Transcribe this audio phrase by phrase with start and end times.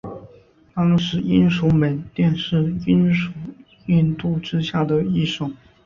[0.73, 3.31] 当时英属缅甸是英属
[3.85, 5.55] 印度之下的一省。